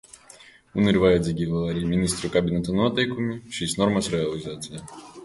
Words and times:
Un 0.77 0.87
ir 0.91 0.97
vajadzīgi 1.01 1.45
vēl 1.49 1.67
arī 1.73 1.83
Ministru 1.91 2.31
kabineta 2.37 2.75
noteikumi 2.79 3.37
šīs 3.59 3.77
normas 3.83 4.11
realizācijai. 4.15 4.83